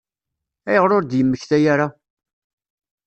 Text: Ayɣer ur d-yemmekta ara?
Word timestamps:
Ayɣer 0.69 0.91
ur 0.97 1.03
d-yemmekta 1.05 1.57
ara? 1.73 1.87